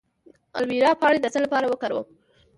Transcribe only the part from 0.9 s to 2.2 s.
پاڼې د څه لپاره وکاروم؟